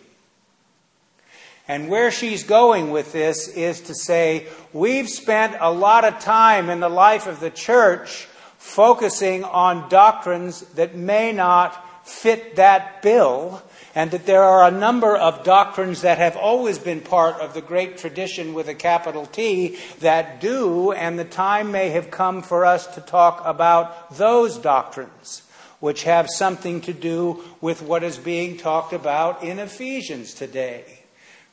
And 1.71 1.89
where 1.89 2.11
she's 2.11 2.43
going 2.43 2.91
with 2.91 3.13
this 3.13 3.47
is 3.47 3.83
to 3.83 3.95
say, 3.95 4.49
we've 4.73 5.09
spent 5.09 5.57
a 5.61 5.73
lot 5.73 6.05
of 6.05 6.19
time 6.19 6.69
in 6.69 6.81
the 6.81 6.89
life 6.89 7.29
of 7.29 7.39
the 7.39 7.49
church 7.49 8.27
focusing 8.59 9.45
on 9.45 9.89
doctrines 9.89 10.63
that 10.75 10.97
may 10.97 11.31
not 11.31 12.05
fit 12.05 12.57
that 12.57 13.03
bill 13.03 13.63
and 13.95 14.11
that 14.11 14.27
there 14.27 14.43
are 14.43 14.67
a 14.67 14.73
number 14.73 15.17
of 15.17 15.45
doctrines 15.45 16.03
that 16.03 16.19
have 16.19 16.37
always 16.37 16.77
been 16.77 17.03
part 17.03 17.37
of 17.37 17.55
the 17.55 17.63
great 17.63 17.99
tradition 17.99 18.53
with 18.53 18.67
a 18.67 18.75
capital 18.75 19.25
T 19.27 19.79
that 20.01 20.41
do, 20.41 20.91
and 20.91 21.21
the 21.21 21.25
time 21.25 21.71
may 21.71 21.91
have 21.91 22.11
come 22.11 22.43
for 22.43 22.67
us 22.67 22.89
to 22.97 23.01
talk 23.01 23.43
about 23.45 24.17
those 24.17 24.59
doctrines, 24.59 25.43
which 25.79 26.03
have 26.03 26.29
something 26.29 26.81
to 26.81 26.93
do 26.93 27.45
with 27.61 27.81
what 27.81 28.03
is 28.03 28.19
being 28.19 28.57
talked 28.57 28.93
about 28.93 29.45
in 29.45 29.61
Ephesians 29.61 30.35
today. 30.35 31.00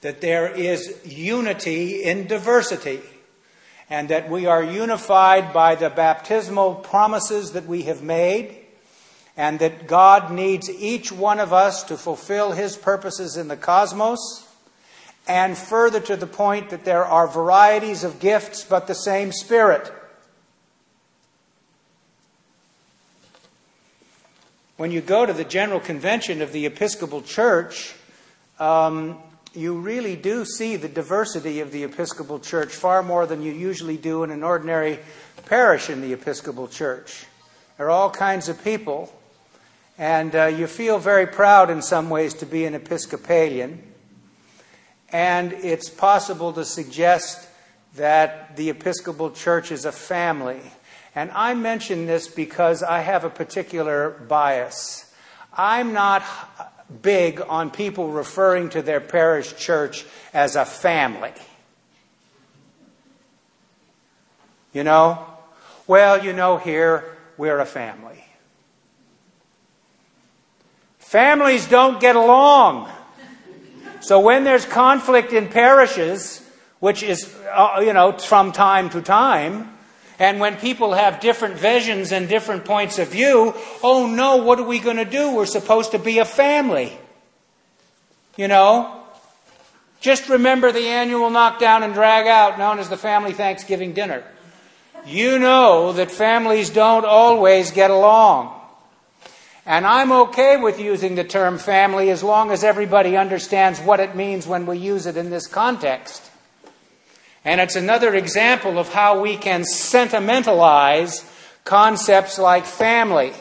That 0.01 0.21
there 0.21 0.47
is 0.47 0.99
unity 1.05 2.03
in 2.03 2.27
diversity 2.27 3.01
and 3.89 4.09
that 4.09 4.29
we 4.29 4.45
are 4.45 4.63
unified 4.63 5.53
by 5.53 5.75
the 5.75 5.89
baptismal 5.89 6.75
promises 6.75 7.51
that 7.53 7.65
we 7.65 7.83
have 7.83 8.01
made, 8.01 8.55
and 9.37 9.59
that 9.59 9.87
God 9.87 10.31
needs 10.31 10.69
each 10.69 11.11
one 11.11 11.39
of 11.39 11.53
us 11.53 11.83
to 11.83 11.95
fulfill 11.95 12.51
His 12.51 12.75
purposes 12.75 13.37
in 13.37 13.47
the 13.47 13.55
cosmos, 13.55 14.45
and 15.27 15.57
further 15.57 15.99
to 16.01 16.17
the 16.17 16.27
point 16.27 16.69
that 16.69 16.83
there 16.85 17.05
are 17.05 17.27
varieties 17.27 18.03
of 18.03 18.19
gifts 18.19 18.63
but 18.63 18.87
the 18.87 18.95
same 18.95 19.31
Spirit. 19.31 19.91
When 24.75 24.91
you 24.91 25.01
go 25.01 25.25
to 25.25 25.33
the 25.33 25.43
General 25.45 25.79
Convention 25.79 26.41
of 26.41 26.51
the 26.51 26.65
Episcopal 26.65 27.21
Church, 27.21 27.95
um, 28.59 29.17
you 29.53 29.79
really 29.79 30.15
do 30.15 30.45
see 30.45 30.75
the 30.75 30.89
diversity 30.89 31.59
of 31.59 31.71
the 31.71 31.83
Episcopal 31.83 32.39
Church 32.39 32.73
far 32.73 33.01
more 33.03 33.25
than 33.25 33.41
you 33.41 33.51
usually 33.51 33.97
do 33.97 34.23
in 34.23 34.31
an 34.31 34.43
ordinary 34.43 34.99
parish 35.45 35.89
in 35.89 36.01
the 36.01 36.13
Episcopal 36.13 36.67
Church. 36.67 37.25
There 37.77 37.87
are 37.87 37.91
all 37.91 38.09
kinds 38.09 38.49
of 38.49 38.63
people 38.63 39.13
and 39.97 40.35
uh, 40.35 40.45
you 40.45 40.67
feel 40.67 40.99
very 40.99 41.25
proud 41.25 41.71
in 41.71 41.81
some 41.81 42.09
ways 42.09 42.35
to 42.35 42.45
be 42.45 42.65
an 42.65 42.75
Episcopalian. 42.75 43.81
And 45.09 45.53
it's 45.53 45.89
possible 45.89 46.53
to 46.53 46.63
suggest 46.63 47.47
that 47.95 48.55
the 48.57 48.69
Episcopal 48.69 49.31
Church 49.31 49.71
is 49.71 49.85
a 49.85 49.91
family. 49.91 50.61
And 51.15 51.31
I 51.31 51.55
mention 51.55 52.05
this 52.05 52.27
because 52.27 52.83
I 52.83 52.99
have 52.99 53.23
a 53.23 53.29
particular 53.29 54.11
bias. 54.27 55.11
I'm 55.51 55.93
not 55.93 56.23
big 57.01 57.41
on 57.41 57.69
people 57.71 58.09
referring 58.09 58.69
to 58.69 58.81
their 58.81 59.01
parish 59.01 59.55
church 59.57 60.05
as 60.33 60.55
a 60.55 60.65
family. 60.65 61.33
You 64.73 64.83
know? 64.83 65.25
Well, 65.85 66.23
you 66.23 66.33
know, 66.33 66.57
here 66.57 67.17
we're 67.37 67.59
a 67.59 67.65
family. 67.65 68.23
Families 70.99 71.67
don't 71.67 71.99
get 71.99 72.15
along. 72.15 72.89
So 74.01 74.19
when 74.19 74.43
there's 74.43 74.65
conflict 74.65 75.33
in 75.33 75.47
parishes, 75.47 76.41
which 76.79 77.01
is, 77.03 77.33
uh, 77.51 77.81
you 77.83 77.93
know, 77.93 78.11
from 78.11 78.51
time 78.51 78.89
to 78.91 79.01
time, 79.01 79.76
and 80.19 80.39
when 80.39 80.57
people 80.57 80.93
have 80.93 81.19
different 81.19 81.55
visions 81.55 82.11
and 82.11 82.27
different 82.27 82.65
points 82.65 82.97
of 82.97 83.09
view, 83.09 83.53
oh 83.83 84.07
no, 84.07 84.37
what 84.37 84.59
are 84.59 84.67
we 84.67 84.79
going 84.79 84.97
to 84.97 85.05
do? 85.05 85.35
We're 85.35 85.45
supposed 85.45 85.91
to 85.91 85.99
be 85.99 86.17
a 86.19 86.25
family. 86.25 86.97
You 88.35 88.47
know? 88.47 89.03
Just 89.99 90.29
remember 90.29 90.71
the 90.71 90.87
annual 90.87 91.29
knockdown 91.29 91.83
and 91.83 91.93
drag 91.93 92.27
out 92.27 92.57
known 92.57 92.79
as 92.79 92.89
the 92.89 92.97
family 92.97 93.33
Thanksgiving 93.33 93.93
dinner. 93.93 94.23
You 95.05 95.39
know 95.39 95.93
that 95.93 96.11
families 96.11 96.69
don't 96.69 97.05
always 97.05 97.71
get 97.71 97.91
along. 97.91 98.53
And 99.65 99.85
I'm 99.85 100.11
okay 100.11 100.57
with 100.57 100.79
using 100.79 101.15
the 101.15 101.23
term 101.23 101.57
family 101.57 102.09
as 102.09 102.23
long 102.23 102.51
as 102.51 102.63
everybody 102.63 103.17
understands 103.17 103.79
what 103.79 103.99
it 103.99 104.15
means 104.15 104.47
when 104.47 104.65
we 104.65 104.77
use 104.77 105.05
it 105.05 105.17
in 105.17 105.29
this 105.29 105.45
context. 105.45 106.26
And 107.47 107.61
it's 107.61 107.77
another 107.77 108.13
example 108.13 108.77
of 108.77 108.89
how 108.89 109.21
we 109.21 109.37
can 109.37 109.63
sentimentalize 109.63 111.23
concepts 111.63 112.37
like 112.37 112.65
family, 112.65 113.31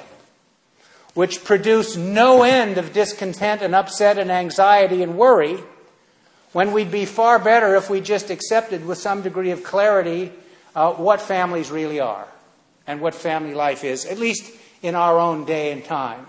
which 1.15 1.43
produce 1.43 1.97
no 1.97 2.45
end 2.45 2.79
of 2.79 2.93
discontent 2.93 3.63
and 3.63 3.75
upset 3.75 4.17
and 4.17 4.31
anxiety 4.31 5.03
and 5.03 5.19
worry, 5.19 5.59
when 6.53 6.71
we'd 6.71 6.93
be 6.93 7.05
far 7.05 7.41
better 7.41 7.75
if 7.75 7.91
we 7.91 8.01
just 8.01 8.31
accepted 8.31 8.87
with 8.87 8.99
some 8.99 9.23
degree 9.23 9.51
of 9.51 9.65
clarity 9.65 10.31
uh, 10.77 10.93
what 10.93 11.21
families 11.21 11.73
really 11.73 11.99
are 11.99 12.29
and 12.87 13.01
what 13.01 13.13
family 13.13 13.55
life 13.55 13.83
is, 13.83 14.05
at 14.05 14.21
least 14.21 14.53
in 14.83 14.95
our 14.95 15.19
own 15.19 15.45
day 15.45 15.73
and 15.73 15.85
time. 15.85 16.25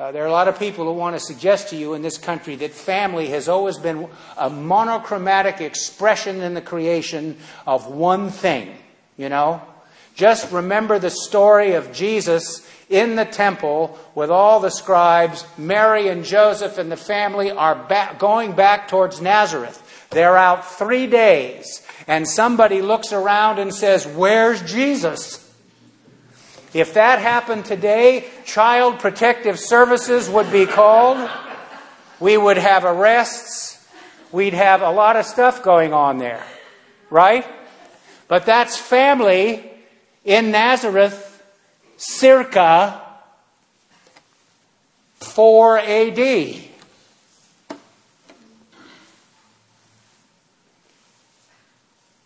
Uh, 0.00 0.10
there 0.12 0.24
are 0.24 0.28
a 0.28 0.32
lot 0.32 0.48
of 0.48 0.58
people 0.58 0.86
who 0.86 0.94
want 0.94 1.14
to 1.14 1.20
suggest 1.20 1.68
to 1.68 1.76
you 1.76 1.92
in 1.92 2.00
this 2.00 2.16
country 2.16 2.56
that 2.56 2.70
family 2.70 3.28
has 3.28 3.50
always 3.50 3.76
been 3.76 4.08
a 4.38 4.48
monochromatic 4.48 5.60
expression 5.60 6.40
in 6.40 6.54
the 6.54 6.62
creation 6.62 7.36
of 7.66 7.86
one 7.86 8.30
thing, 8.30 8.74
you 9.18 9.28
know? 9.28 9.60
Just 10.14 10.50
remember 10.52 10.98
the 10.98 11.10
story 11.10 11.74
of 11.74 11.92
Jesus 11.92 12.66
in 12.88 13.14
the 13.14 13.26
temple 13.26 13.98
with 14.14 14.30
all 14.30 14.58
the 14.58 14.70
scribes. 14.70 15.44
Mary 15.58 16.08
and 16.08 16.24
Joseph 16.24 16.78
and 16.78 16.90
the 16.90 16.96
family 16.96 17.50
are 17.50 17.74
back, 17.74 18.18
going 18.18 18.52
back 18.52 18.88
towards 18.88 19.20
Nazareth. 19.20 20.08
They're 20.08 20.38
out 20.38 20.78
three 20.78 21.08
days, 21.08 21.86
and 22.06 22.26
somebody 22.26 22.80
looks 22.80 23.12
around 23.12 23.58
and 23.58 23.74
says, 23.74 24.06
Where's 24.06 24.62
Jesus? 24.62 25.49
If 26.72 26.94
that 26.94 27.18
happened 27.18 27.64
today, 27.64 28.28
Child 28.44 29.00
Protective 29.00 29.58
Services 29.58 30.30
would 30.30 30.52
be 30.52 30.66
called. 30.66 31.28
We 32.20 32.36
would 32.36 32.58
have 32.58 32.84
arrests. 32.84 33.84
We'd 34.30 34.54
have 34.54 34.80
a 34.80 34.90
lot 34.90 35.16
of 35.16 35.26
stuff 35.26 35.64
going 35.64 35.92
on 35.92 36.18
there. 36.18 36.44
Right? 37.10 37.44
But 38.28 38.46
that's 38.46 38.76
family 38.76 39.68
in 40.24 40.52
Nazareth 40.52 41.26
circa 41.96 43.00
4 45.16 45.78
AD. 45.80 46.54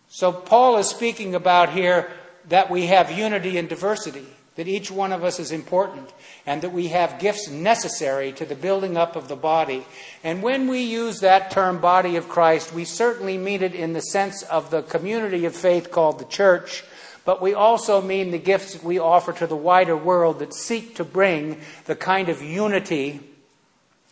So 0.08 0.30
Paul 0.32 0.76
is 0.76 0.88
speaking 0.88 1.34
about 1.34 1.70
here 1.70 2.10
that 2.48 2.70
we 2.70 2.86
have 2.86 3.10
unity 3.10 3.58
and 3.58 3.68
diversity. 3.68 4.26
that 4.56 4.68
each 4.68 4.90
one 4.90 5.12
of 5.12 5.24
us 5.24 5.40
is 5.40 5.50
important 5.50 6.12
and 6.46 6.62
that 6.62 6.72
we 6.72 6.88
have 6.88 7.18
gifts 7.18 7.48
necessary 7.48 8.30
to 8.32 8.44
the 8.44 8.54
building 8.54 8.96
up 8.96 9.16
of 9.16 9.28
the 9.28 9.36
body. 9.36 9.84
And 10.22 10.42
when 10.42 10.68
we 10.68 10.82
use 10.82 11.20
that 11.20 11.50
term 11.50 11.80
body 11.80 12.16
of 12.16 12.28
Christ, 12.28 12.72
we 12.72 12.84
certainly 12.84 13.36
mean 13.36 13.62
it 13.62 13.74
in 13.74 13.94
the 13.94 14.00
sense 14.00 14.42
of 14.44 14.70
the 14.70 14.82
community 14.82 15.44
of 15.44 15.56
faith 15.56 15.90
called 15.90 16.18
the 16.18 16.24
church, 16.26 16.84
but 17.24 17.42
we 17.42 17.54
also 17.54 18.00
mean 18.00 18.30
the 18.30 18.38
gifts 18.38 18.74
that 18.74 18.84
we 18.84 18.98
offer 18.98 19.32
to 19.32 19.46
the 19.46 19.56
wider 19.56 19.96
world 19.96 20.38
that 20.38 20.54
seek 20.54 20.96
to 20.96 21.04
bring 21.04 21.60
the 21.86 21.96
kind 21.96 22.28
of 22.28 22.42
unity 22.42 23.20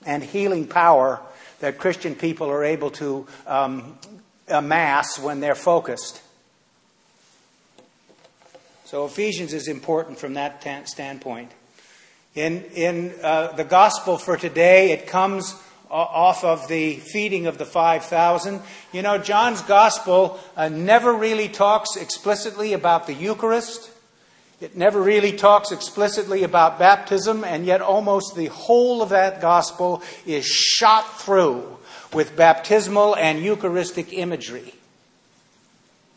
and 0.05 0.25
healing 0.25 0.67
power 0.67 1.21
that 1.61 1.79
Christian 1.79 2.17
people 2.17 2.51
are 2.51 2.65
able 2.65 2.91
to 2.91 3.27
um, 3.47 3.97
amass 4.49 5.21
when 5.21 5.39
they're 5.39 5.55
focused. 5.55 6.21
So 8.93 9.07
Ephesians 9.07 9.55
is 9.55 9.69
important 9.69 10.19
from 10.19 10.35
that 10.35 10.61
t- 10.61 10.85
standpoint. 10.85 11.51
In, 12.35 12.63
in 12.75 13.15
uh, 13.23 13.53
the 13.53 13.65
gospel 13.65 14.19
for 14.19 14.37
today, 14.37 14.91
it 14.91 15.07
comes 15.07 15.55
off 15.89 16.45
of 16.45 16.69
the 16.69 16.97
feeding 16.97 17.47
of 17.47 17.57
the 17.57 17.65
5,000. 17.65 18.61
You 18.93 19.01
know, 19.01 19.17
John's 19.17 19.63
gospel 19.63 20.39
uh, 20.59 20.69
never 20.69 21.11
really 21.11 21.49
talks 21.49 21.97
explicitly 21.97 22.75
about 22.75 23.07
the 23.07 23.15
Eucharist. 23.15 23.91
It 24.61 24.77
never 24.77 25.01
really 25.01 25.33
talks 25.33 25.73
explicitly 25.73 26.43
about 26.43 26.79
baptism, 26.79 27.45
and 27.45 27.65
yet 27.65 27.81
almost 27.81 28.37
the 28.37 28.49
whole 28.49 29.01
of 29.01 29.09
that 29.09 29.41
gospel 29.41 30.03
is 30.27 30.45
shot 30.45 31.19
through 31.19 31.79
with 32.13 32.37
baptismal 32.37 33.17
and 33.17 33.43
Eucharistic 33.43 34.13
imagery. 34.13 34.75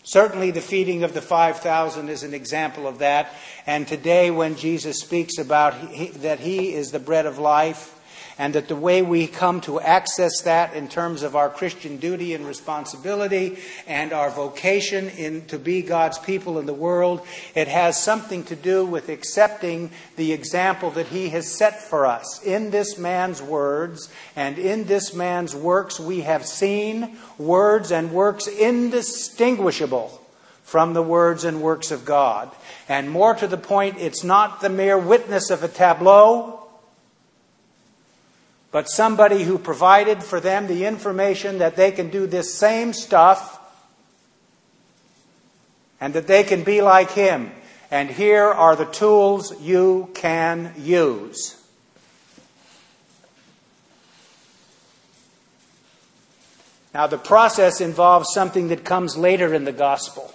Certainly, 0.05 0.51
the 0.51 0.61
feeding 0.61 1.03
of 1.03 1.15
the 1.15 1.21
5,000 1.21 2.09
is 2.09 2.21
an 2.21 2.35
example 2.35 2.87
of 2.87 2.99
that. 2.99 3.33
And 3.65 3.87
today, 3.87 4.29
when 4.29 4.55
Jesus 4.55 4.99
speaks 4.99 5.39
about 5.39 5.73
he, 5.89 6.09
that 6.09 6.39
He 6.39 6.75
is 6.75 6.91
the 6.91 6.99
bread 6.99 7.25
of 7.25 7.39
life, 7.39 7.94
and 8.37 8.53
that 8.55 8.67
the 8.67 8.75
way 8.75 9.01
we 9.01 9.27
come 9.27 9.61
to 9.61 9.79
access 9.79 10.41
that 10.41 10.73
in 10.73 10.87
terms 10.87 11.23
of 11.23 11.35
our 11.35 11.49
Christian 11.49 11.97
duty 11.97 12.33
and 12.33 12.45
responsibility 12.45 13.57
and 13.87 14.11
our 14.11 14.29
vocation 14.29 15.09
in, 15.09 15.45
to 15.47 15.57
be 15.57 15.81
God's 15.81 16.19
people 16.19 16.59
in 16.59 16.65
the 16.65 16.73
world, 16.73 17.25
it 17.53 17.67
has 17.67 18.01
something 18.01 18.43
to 18.45 18.55
do 18.55 18.85
with 18.85 19.09
accepting 19.09 19.89
the 20.17 20.33
example 20.33 20.91
that 20.91 21.07
He 21.07 21.29
has 21.29 21.57
set 21.57 21.81
for 21.81 22.05
us. 22.05 22.43
In 22.43 22.71
this 22.71 22.97
man's 22.97 23.41
words 23.41 24.09
and 24.35 24.59
in 24.59 24.85
this 24.85 25.13
man's 25.13 25.55
works, 25.55 25.99
we 25.99 26.21
have 26.21 26.45
seen 26.45 27.17
words 27.37 27.91
and 27.91 28.11
works 28.11 28.47
indistinguishable 28.47 30.21
from 30.63 30.93
the 30.93 31.03
words 31.03 31.45
and 31.45 31.61
works 31.61 31.91
of 31.91 32.03
God. 32.03 32.51
And 32.89 33.09
more 33.09 33.35
to 33.35 33.47
the 33.47 33.57
point, 33.57 33.97
it's 33.99 34.23
not 34.23 34.59
the 34.59 34.69
mere 34.69 34.97
witness 34.97 35.51
of 35.51 35.63
a 35.63 35.67
tableau 35.67 36.64
but 38.75 38.89
somebody 38.89 39.43
who 39.43 39.57
provided 39.57 40.21
for 40.21 40.41
them 40.41 40.67
the 40.67 40.83
information 40.83 41.59
that 41.59 41.77
they 41.77 41.93
can 41.93 42.09
do 42.09 42.27
this 42.27 42.55
same 42.55 42.91
stuff 42.91 43.57
and 46.01 46.13
that 46.13 46.27
they 46.27 46.43
can 46.43 46.61
be 46.61 46.81
like 46.81 47.09
him. 47.11 47.53
And 47.89 48.09
here 48.09 48.43
are 48.43 48.75
the 48.75 48.83
tools 48.83 49.57
you 49.61 50.09
can 50.13 50.73
use. 50.77 51.55
Now, 56.93 57.07
the 57.07 57.17
process 57.17 57.79
involves 57.79 58.33
something 58.33 58.67
that 58.67 58.83
comes 58.83 59.15
later 59.15 59.53
in 59.53 59.63
the 59.63 59.71
gospel. 59.71 60.33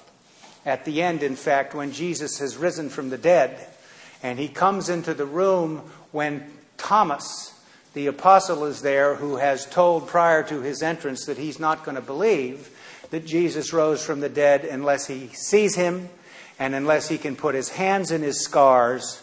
At 0.64 0.86
the 0.86 1.02
end, 1.02 1.22
in 1.22 1.36
fact, 1.36 1.74
when 1.74 1.92
Jesus 1.92 2.38
has 2.38 2.56
risen 2.56 2.88
from 2.88 3.10
the 3.10 3.18
dead, 3.18 3.68
and 4.22 4.38
he 4.38 4.48
comes 4.48 4.88
into 4.88 5.12
the 5.12 5.26
room 5.26 5.82
when 6.10 6.50
Thomas, 6.78 7.59
the 7.92 8.06
apostle 8.06 8.64
is 8.64 8.82
there 8.82 9.16
who 9.16 9.36
has 9.36 9.66
told 9.66 10.06
prior 10.06 10.42
to 10.44 10.60
his 10.60 10.82
entrance 10.82 11.24
that 11.26 11.38
he's 11.38 11.58
not 11.58 11.84
going 11.84 11.96
to 11.96 12.00
believe 12.00 12.70
that 13.10 13.26
Jesus 13.26 13.72
rose 13.72 14.04
from 14.04 14.20
the 14.20 14.28
dead 14.28 14.64
unless 14.64 15.06
he 15.08 15.28
sees 15.28 15.74
him 15.74 16.08
and 16.58 16.74
unless 16.74 17.08
he 17.08 17.18
can 17.18 17.34
put 17.34 17.54
his 17.54 17.70
hands 17.70 18.12
in 18.12 18.22
his 18.22 18.44
scars. 18.44 19.20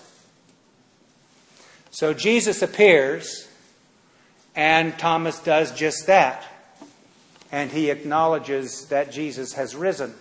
So 1.91 2.13
Jesus 2.13 2.61
appears, 2.61 3.47
and 4.55 4.97
Thomas 4.99 5.39
does 5.39 5.71
just 5.71 6.07
that. 6.07 6.43
And 7.51 7.71
he 7.71 7.89
acknowledges 7.89 8.87
that 8.87 9.11
Jesus 9.11 9.53
has 9.53 9.75
risen. 9.75 10.13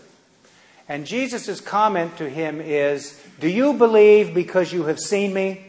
And 0.88 1.04
Jesus' 1.04 1.60
comment 1.60 2.16
to 2.18 2.30
him 2.30 2.60
is 2.60 3.20
Do 3.40 3.48
you 3.48 3.72
believe 3.72 4.32
because 4.32 4.72
you 4.72 4.84
have 4.84 5.00
seen 5.00 5.34
me? 5.34 5.65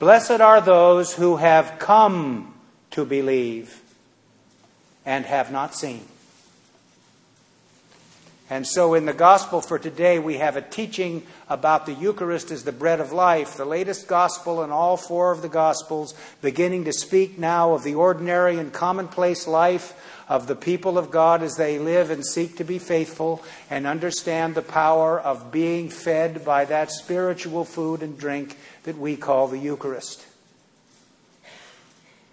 Blessed 0.00 0.40
are 0.40 0.62
those 0.62 1.12
who 1.12 1.36
have 1.36 1.78
come 1.78 2.54
to 2.92 3.04
believe 3.04 3.82
and 5.04 5.26
have 5.26 5.52
not 5.52 5.74
seen. 5.74 6.00
And 8.48 8.66
so 8.66 8.94
in 8.94 9.04
the 9.04 9.12
gospel 9.12 9.60
for 9.60 9.78
today, 9.78 10.18
we 10.18 10.38
have 10.38 10.56
a 10.56 10.62
teaching 10.62 11.24
about 11.50 11.84
the 11.84 11.92
Eucharist 11.92 12.50
as 12.50 12.64
the 12.64 12.72
bread 12.72 12.98
of 12.98 13.12
life, 13.12 13.58
the 13.58 13.66
latest 13.66 14.08
gospel 14.08 14.64
in 14.64 14.70
all 14.70 14.96
four 14.96 15.32
of 15.32 15.42
the 15.42 15.50
gospels, 15.50 16.14
beginning 16.40 16.86
to 16.86 16.94
speak 16.94 17.38
now 17.38 17.74
of 17.74 17.84
the 17.84 17.94
ordinary 17.94 18.58
and 18.58 18.72
commonplace 18.72 19.46
life 19.46 19.92
of 20.30 20.46
the 20.46 20.56
people 20.56 20.96
of 20.96 21.10
God 21.10 21.42
as 21.42 21.56
they 21.56 21.78
live 21.78 22.10
and 22.10 22.24
seek 22.24 22.56
to 22.56 22.64
be 22.64 22.78
faithful 22.78 23.44
and 23.68 23.86
understand 23.86 24.54
the 24.54 24.62
power 24.62 25.20
of 25.20 25.52
being 25.52 25.90
fed 25.90 26.42
by 26.42 26.64
that 26.64 26.90
spiritual 26.90 27.66
food 27.66 28.02
and 28.02 28.18
drink 28.18 28.56
that 28.84 28.98
we 28.98 29.16
call 29.16 29.48
the 29.48 29.58
Eucharist. 29.58 30.26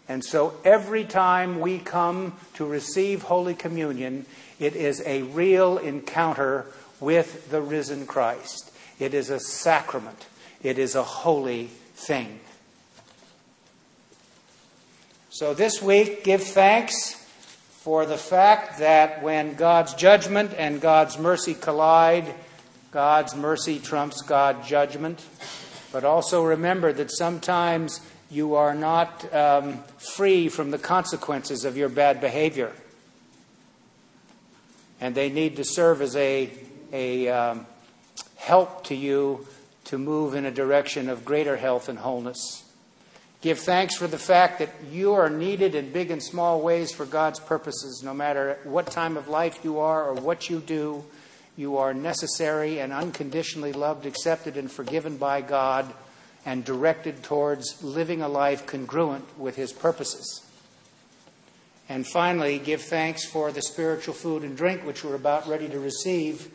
And 0.10 0.24
so 0.24 0.54
every 0.64 1.04
time 1.04 1.60
we 1.60 1.80
come 1.80 2.34
to 2.54 2.66
receive 2.66 3.24
Holy 3.24 3.54
Communion, 3.54 4.26
it 4.60 4.76
is 4.76 5.02
a 5.06 5.24
real 5.24 5.78
encounter 5.78 6.66
with 7.00 7.52
the 7.52 7.62
risen 7.62 8.08
Christ. 8.08 8.72
It 9.00 9.14
is 9.14 9.30
a 9.30 9.40
sacrament, 9.40 10.26
it 10.64 10.80
is 10.80 10.96
a 10.96 11.04
holy 11.04 11.68
thing. 11.96 12.40
So 15.30 15.54
this 15.54 15.82
week, 15.84 16.24
give 16.24 16.42
thanks 16.42 17.14
for 17.70 18.06
the 18.08 18.18
fact 18.18 18.80
that 18.80 19.22
when 19.22 19.54
God's 19.54 19.94
judgment 19.94 20.54
and 20.58 20.82
God's 20.82 21.20
mercy 21.20 21.54
collide, 21.54 22.34
God's 22.92 23.36
mercy 23.36 23.78
trumps 23.78 24.24
God's 24.24 24.68
judgment. 24.68 25.24
But 25.92 26.04
also 26.04 26.44
remember 26.44 26.92
that 26.94 27.12
sometimes 27.12 28.02
you 28.30 28.56
are 28.56 28.76
not 28.76 29.34
um, 29.34 29.84
free 30.16 30.50
from 30.50 30.72
the 30.72 30.78
consequences 30.78 31.66
of 31.66 31.78
your 31.78 31.90
bad 31.90 32.20
behavior. 32.20 32.74
And 35.00 35.16
they 35.16 35.30
need 35.30 35.56
to 35.58 35.64
serve 35.64 36.02
as 36.02 36.16
a, 36.16 36.52
a 36.92 37.30
um, 37.30 37.66
help 38.36 38.86
to 38.86 38.96
you 38.96 39.48
to 39.86 39.98
move 39.98 40.36
in 40.36 40.46
a 40.46 40.52
direction 40.52 41.08
of 41.08 41.24
greater 41.24 41.56
health 41.56 41.88
and 41.88 42.00
wholeness. 42.00 42.64
Give 43.42 43.58
thanks 43.58 43.96
for 43.96 44.08
the 44.08 44.18
fact 44.18 44.60
that 44.60 44.72
you 44.92 45.14
are 45.14 45.30
needed 45.30 45.76
in 45.76 45.92
big 45.92 46.12
and 46.12 46.22
small 46.22 46.60
ways 46.60 46.92
for 46.92 47.06
God's 47.06 47.40
purposes, 47.40 48.02
no 48.04 48.14
matter 48.14 48.58
what 48.64 48.88
time 48.88 49.16
of 49.16 49.28
life 49.28 49.60
you 49.64 49.80
are 49.80 50.10
or 50.10 50.16
what 50.16 50.50
you 50.50 50.60
do. 50.60 51.06
You 51.58 51.78
are 51.78 51.94
necessary 51.94 52.80
and 52.80 52.94
unconditionally 52.94 53.74
loved, 53.74 54.06
accepted, 54.06 54.56
and 54.56 54.72
forgiven 54.72 55.18
by 55.18 55.42
God, 55.42 55.92
and 56.46 56.64
directed 56.64 57.24
towards 57.24 57.84
living 57.84 58.22
a 58.22 58.30
life 58.30 58.68
congruent 58.68 59.26
with 59.40 59.56
His 59.56 59.74
purposes. 59.74 60.46
And 61.90 62.06
finally, 62.06 62.60
give 62.60 62.84
thanks 62.84 63.26
for 63.26 63.52
the 63.52 63.62
spiritual 63.62 64.14
food 64.14 64.44
and 64.44 64.56
drink 64.56 64.86
which 64.86 65.04
we're 65.04 65.16
about 65.16 65.48
ready 65.48 65.68
to 65.68 65.80
receive, 65.80 66.50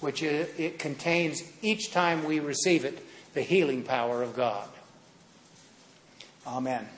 which 0.00 0.22
it 0.22 0.78
contains 0.78 1.42
each 1.62 1.92
time 1.92 2.24
we 2.24 2.40
receive 2.40 2.84
it 2.84 2.98
the 3.34 3.42
healing 3.42 3.84
power 3.84 4.22
of 4.22 4.34
God. 4.34 4.68
Amen. 6.46 6.88